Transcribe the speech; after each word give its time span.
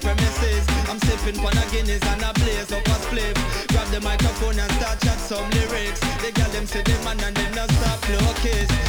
premises. 0.00 0.64
I'm 0.88 0.98
sipping 1.00 1.38
on 1.40 1.56
a 1.56 1.64
Guinness 1.70 2.02
and 2.02 2.22
a 2.22 2.32
blaze 2.34 2.72
up 2.72 2.86
a 2.86 2.96
spliff. 3.04 3.36
Grab 3.68 3.88
the 3.88 4.00
microphone 4.00 4.58
and 4.58 4.72
start 4.72 5.00
chat 5.00 5.18
some 5.18 5.48
lyrics. 5.50 6.00
They 6.22 6.32
got 6.32 6.50
them 6.52 6.66
see 6.66 6.82
the 6.82 6.96
man 7.04 7.20
and 7.20 7.36
them 7.36 7.54
not 7.54 7.70
stop 7.70 8.00
no 8.08 8.32
kiss. 8.42 8.85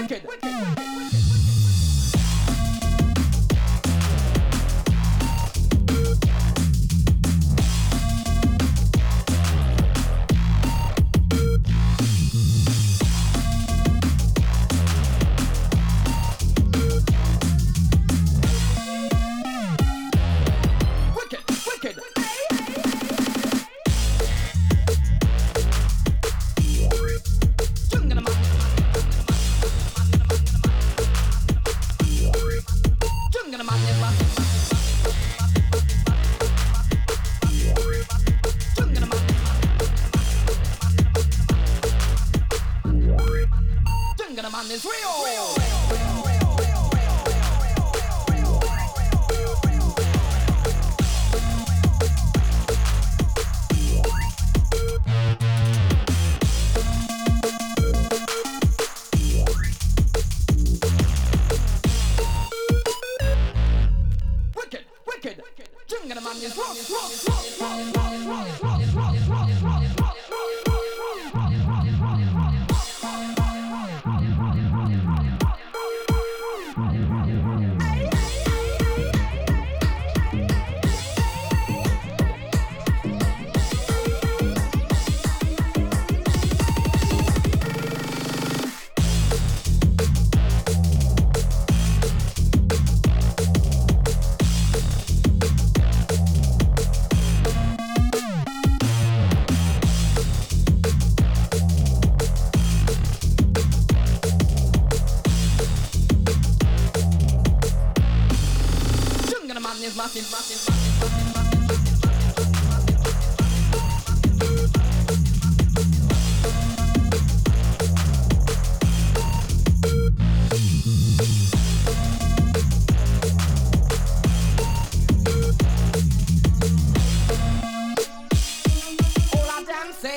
Wicked, 0.00 0.26
wicked, 0.26 0.89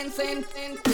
insane, 0.02 0.46
insane. 0.56 0.93